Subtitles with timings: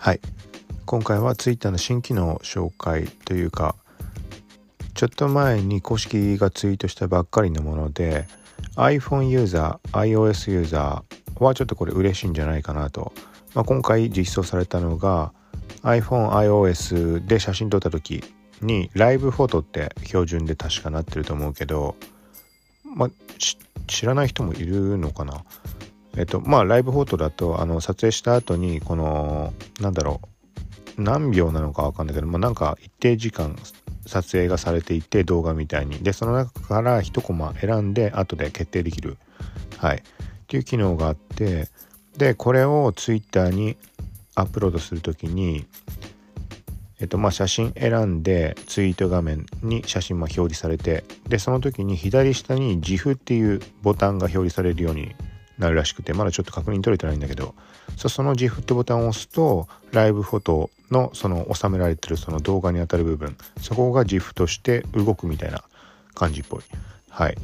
[0.00, 0.20] はい。
[0.86, 3.76] 今回は Twitter の新機能紹介というか
[4.94, 8.26] ちょっと前に公式がツイートしたばっかりのもので
[8.76, 13.12] iPhone ユーザー iOS ユーザーはちょっとこれ嬉しいんじゃないかなと、
[13.54, 15.34] まあ、今回実装されたのが
[15.82, 18.24] iPhone iOS で写真撮った時
[18.62, 21.94] にライブフォトって標準で確かなってると思うけど、
[22.96, 23.10] まあ、
[23.86, 25.44] 知らない人もいるのかな。
[26.16, 30.20] えっとまあライブフォトだとあの撮影した後にこのなんだろ
[30.96, 33.56] う何秒なのか分かんないけど、まあ、なんか一定時間
[34.06, 35.98] 撮影がされていて動画みたいに。
[35.98, 39.16] でその中から1コマ選んで後で決定できる。
[39.78, 39.96] はい。
[39.98, 40.02] っ
[40.46, 41.68] ていう機能があって
[42.16, 43.76] でこれを Twitter に
[44.34, 45.64] アップロードする時に
[46.98, 55.14] えっとまあ写真選んでツイート画面に写真も表示されてでその時に左下に GIF っていうボタンが表示されるように
[55.60, 57.54] なるらしくてまだちょっと確認取れてないんだけど
[57.96, 65.62] その GIF ってボタンを押すとライブフォトのその収められてるその動画にあたる部分そこが GIF として動くみたいな
[66.14, 66.60] 感じっぽい。
[67.10, 67.36] はい。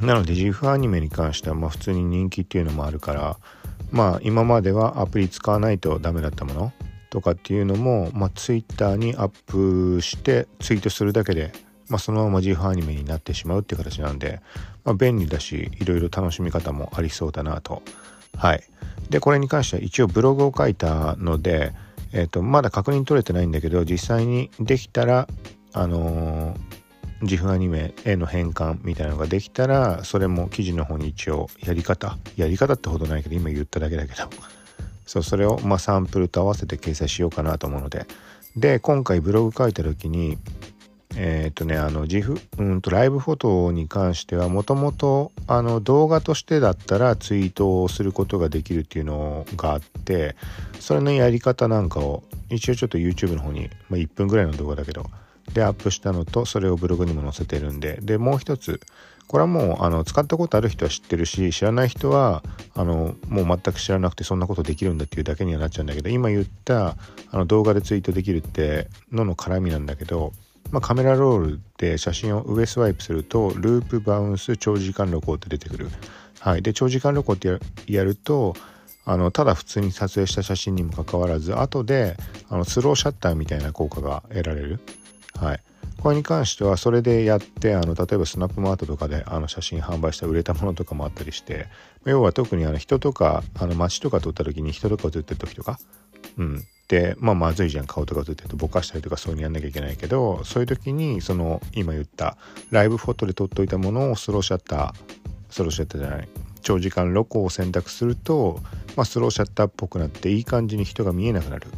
[0.00, 3.36] なので GIF アニメに関してはまあ普通に人気っていうのもあるから
[3.90, 6.72] まあ今まではアプリ使わないとダメだったもの
[7.10, 11.52] とかっていうのも、まあ、Twitter にアップしてツイートするだけで
[11.88, 14.40] まあ、そのまま GIF アニメになってしまうっていう形なんで、
[14.84, 17.82] まあ、便利だしいろいろ楽しみ方もありそうだなと。
[18.36, 18.62] はい。
[19.10, 21.72] でこれに関しては一応ブログを書いたので、
[22.12, 25.28] えーと、まだ確認取れてないんだけど実際にできたら
[25.72, 32.18] あのー、GIF アニメへの変換みたいなのができたらそれも記事の方に一応やり方。
[32.36, 34.28] やり方ってほどないけど今言っただけだけど。
[35.06, 38.06] そうそれをまあサンプルと合わせて掲載しようかなと思うので。
[38.56, 40.36] で今回ブログ書いた時に
[41.20, 42.40] えっ、とねあの自負？
[42.58, 50.36] うんとライブフォトに関してはもともとあの動画としてだったらツイートをすることができるっていうのがあって
[50.78, 55.06] それのやり方なんかを一応ちょっと YouTube の方に、まあ、1分ぐらいの動画だけど
[55.52, 58.80] でアップしたのとそれをブログにも載せてるんででもう一つ
[59.26, 66.96] これはもうあの使ったことある人は知ってるし知らない人はあのもう全く知らなくてそんなことできるんだっていうだけにはなっちゃうんだけど今言った
[67.30, 70.32] あの動画でツイートできるってのの絡みなんだけど
[70.70, 75.88] まあ、カメラロールで写真を上スワイプするとループバウンス長時間録音って出てくる。
[76.40, 77.58] はい、で長時間録音って
[77.92, 78.54] やると
[79.04, 82.16] あのただ普通に撮影した写真にもかかわらず後で
[82.50, 84.80] あのスローシャッターみたいな効果が得られる。
[85.34, 85.60] はい、
[86.02, 91.66] これに関してはそれでやってあの例えばスナップマートとかであの写真販売した売れたものとかもあったりして
[92.04, 95.78] 要は特にあの人とかあの街とか撮った時に人とか写ってる時とか、
[96.36, 96.64] うん、
[97.18, 102.36] まあまずいじゃん顔とか映ってるとぼかしたりとかそういうにやんなきゃいけないけどそういう時にその今言った
[102.70, 104.92] ライブフォトで撮っといたものをスローシャッター
[105.50, 106.28] スローシャッターじゃない
[106.68, 108.60] 長時間録音を選択すると、
[108.96, 111.68] まあ、スローシャッターっぽくなっていい感じに人が見えなくなる。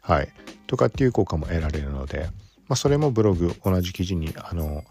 [0.00, 0.28] はい。
[0.66, 2.30] とかっていう効果も得られるので、
[2.66, 4.84] まあ、それもブログ同じ記事にあの、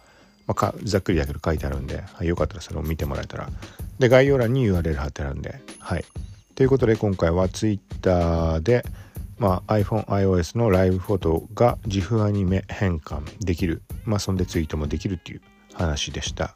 [0.45, 3.49] まあ、ざっくりだけど書いてあるんで、はい、よかったらそれを見てもらえたら。
[3.99, 6.05] で概要欄に URL 貼ってあるんではい。
[6.55, 8.85] ということで今回は Twitter で
[9.39, 13.83] まあ、iPhone、iOS のライブフォトが GIF アニメ変換できる。
[14.05, 15.41] まあ、そんでツイートもできるっていう
[15.73, 16.55] 話でした。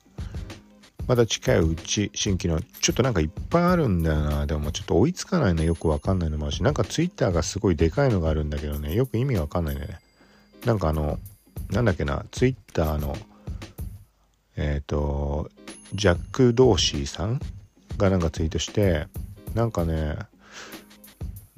[1.08, 4.46] まだ近いうち新規のちょっとなんかいっぱいあるんだよな。
[4.46, 10.00] でもちょっと追いつかないのよくわかんないのもあるし、なんか Twitter がすごいでかいのがあるんだけどね、よく意味わかんないんだよね。
[10.66, 11.20] なんかあの、
[11.70, 13.18] なんだっけな、Twitter の、
[14.56, 15.50] えっ、ー、と、
[15.94, 17.42] ジャック・ドーシーさん
[17.98, 19.08] がなんかツイートして、
[19.54, 20.18] なんかね、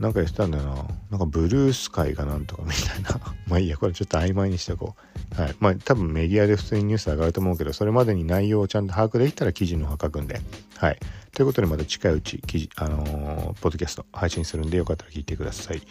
[0.03, 0.75] なんか言ってたんだよな。
[1.11, 3.21] なんかブルースカイがなんとかみたいな。
[3.47, 4.95] まあいいや、これちょっと曖昧にしておこ
[5.37, 5.41] う。
[5.41, 5.55] はい。
[5.61, 10.41] まあ多分メディアで普通にニュース上がると思うけど、それまでに内容をちゃんと把握できたら記事の方書くんで。
[10.75, 10.99] はい。
[11.31, 15.81] ということでまた近いうち記事、あのー、ポッドキャスト配信するんでよかったら聞いてください。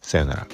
[0.00, 0.46] さよなら。